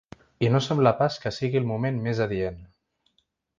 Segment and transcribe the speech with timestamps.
[0.45, 2.61] I no sembla pas que sigui el moment més adient.